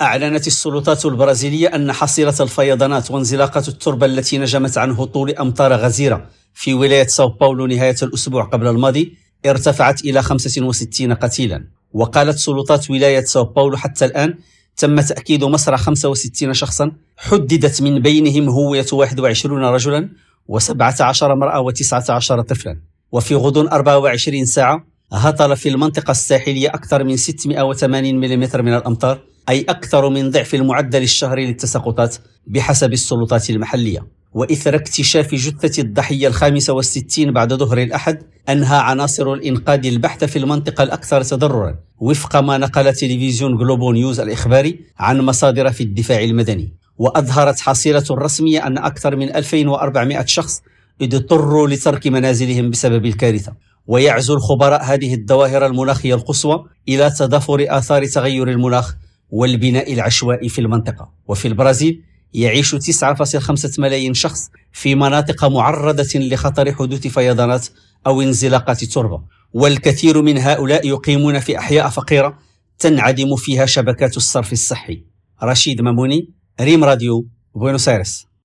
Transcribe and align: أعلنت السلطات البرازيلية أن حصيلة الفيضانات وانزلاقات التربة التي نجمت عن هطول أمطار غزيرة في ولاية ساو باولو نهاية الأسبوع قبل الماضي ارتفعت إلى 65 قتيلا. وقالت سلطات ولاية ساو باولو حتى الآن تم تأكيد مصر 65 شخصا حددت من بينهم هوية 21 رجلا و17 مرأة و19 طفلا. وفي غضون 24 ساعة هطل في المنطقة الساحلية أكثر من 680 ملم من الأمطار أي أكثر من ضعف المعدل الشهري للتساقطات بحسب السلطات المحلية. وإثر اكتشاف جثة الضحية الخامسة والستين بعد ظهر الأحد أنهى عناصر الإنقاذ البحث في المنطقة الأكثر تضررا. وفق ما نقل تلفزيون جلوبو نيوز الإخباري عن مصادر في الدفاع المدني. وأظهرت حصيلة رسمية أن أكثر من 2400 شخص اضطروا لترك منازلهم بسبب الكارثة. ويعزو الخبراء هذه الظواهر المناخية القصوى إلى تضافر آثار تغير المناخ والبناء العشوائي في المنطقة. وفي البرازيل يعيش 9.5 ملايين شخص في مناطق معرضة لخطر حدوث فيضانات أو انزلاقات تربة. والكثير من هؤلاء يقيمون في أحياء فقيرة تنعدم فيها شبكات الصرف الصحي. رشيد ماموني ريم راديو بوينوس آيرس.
أعلنت 0.00 0.46
السلطات 0.46 1.06
البرازيلية 1.06 1.68
أن 1.68 1.92
حصيلة 1.92 2.34
الفيضانات 2.40 3.10
وانزلاقات 3.10 3.68
التربة 3.68 4.06
التي 4.06 4.38
نجمت 4.38 4.78
عن 4.78 4.90
هطول 4.90 5.30
أمطار 5.30 5.72
غزيرة 5.72 6.26
في 6.54 6.74
ولاية 6.74 7.06
ساو 7.06 7.28
باولو 7.28 7.66
نهاية 7.66 7.96
الأسبوع 8.02 8.44
قبل 8.44 8.66
الماضي 8.66 9.16
ارتفعت 9.46 10.04
إلى 10.04 10.22
65 10.22 11.12
قتيلا. 11.12 11.64
وقالت 11.92 12.38
سلطات 12.38 12.90
ولاية 12.90 13.24
ساو 13.24 13.44
باولو 13.44 13.76
حتى 13.76 14.04
الآن 14.04 14.34
تم 14.76 15.00
تأكيد 15.00 15.44
مصر 15.44 15.76
65 15.76 16.54
شخصا 16.54 16.92
حددت 17.16 17.82
من 17.82 17.98
بينهم 17.98 18.48
هوية 18.48 18.86
21 18.92 19.62
رجلا 19.64 20.08
و17 20.52 21.22
مرأة 21.22 21.72
و19 21.72 22.40
طفلا. 22.40 22.80
وفي 23.12 23.34
غضون 23.34 23.68
24 23.68 24.44
ساعة 24.46 24.84
هطل 25.12 25.56
في 25.56 25.68
المنطقة 25.68 26.10
الساحلية 26.10 26.68
أكثر 26.68 27.04
من 27.04 27.16
680 27.16 28.14
ملم 28.14 28.40
من 28.40 28.74
الأمطار 28.74 29.35
أي 29.48 29.66
أكثر 29.68 30.08
من 30.08 30.30
ضعف 30.30 30.54
المعدل 30.54 31.02
الشهري 31.02 31.46
للتساقطات 31.46 32.16
بحسب 32.46 32.92
السلطات 32.92 33.50
المحلية. 33.50 34.06
وإثر 34.34 34.74
اكتشاف 34.74 35.34
جثة 35.34 35.82
الضحية 35.82 36.28
الخامسة 36.28 36.72
والستين 36.72 37.32
بعد 37.32 37.54
ظهر 37.54 37.78
الأحد 37.78 38.22
أنهى 38.48 38.76
عناصر 38.76 39.32
الإنقاذ 39.32 39.86
البحث 39.86 40.24
في 40.24 40.38
المنطقة 40.38 40.82
الأكثر 40.82 41.22
تضررا. 41.22 41.74
وفق 41.98 42.36
ما 42.36 42.58
نقل 42.58 42.94
تلفزيون 42.94 43.56
جلوبو 43.56 43.92
نيوز 43.92 44.20
الإخباري 44.20 44.80
عن 44.98 45.20
مصادر 45.20 45.72
في 45.72 45.82
الدفاع 45.82 46.24
المدني. 46.24 46.72
وأظهرت 46.98 47.60
حصيلة 47.60 48.04
رسمية 48.10 48.66
أن 48.66 48.78
أكثر 48.78 49.16
من 49.16 49.36
2400 49.36 50.24
شخص 50.26 50.62
اضطروا 51.02 51.68
لترك 51.68 52.06
منازلهم 52.06 52.70
بسبب 52.70 53.06
الكارثة. 53.06 53.52
ويعزو 53.86 54.34
الخبراء 54.34 54.84
هذه 54.84 55.14
الظواهر 55.14 55.66
المناخية 55.66 56.14
القصوى 56.14 56.64
إلى 56.88 57.10
تضافر 57.10 57.66
آثار 57.68 58.06
تغير 58.06 58.48
المناخ 58.48 58.94
والبناء 59.30 59.92
العشوائي 59.92 60.48
في 60.48 60.60
المنطقة. 60.60 61.10
وفي 61.28 61.48
البرازيل 61.48 62.02
يعيش 62.34 62.74
9.5 62.74 63.78
ملايين 63.78 64.14
شخص 64.14 64.50
في 64.72 64.94
مناطق 64.94 65.44
معرضة 65.44 66.08
لخطر 66.14 66.72
حدوث 66.72 67.06
فيضانات 67.06 67.66
أو 68.06 68.20
انزلاقات 68.20 68.84
تربة. 68.84 69.22
والكثير 69.52 70.22
من 70.22 70.38
هؤلاء 70.38 70.86
يقيمون 70.88 71.40
في 71.40 71.58
أحياء 71.58 71.88
فقيرة 71.88 72.38
تنعدم 72.78 73.36
فيها 73.36 73.66
شبكات 73.66 74.16
الصرف 74.16 74.52
الصحي. 74.52 75.04
رشيد 75.42 75.80
ماموني 75.80 76.30
ريم 76.60 76.84
راديو 76.84 77.28
بوينوس 77.54 77.88
آيرس. 77.88 78.26